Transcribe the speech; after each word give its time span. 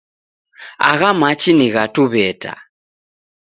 Agha 0.89 1.09
machi 1.19 1.51
ni 1.55 1.67
gha 1.73 1.83
Tuw'eta 1.93 2.53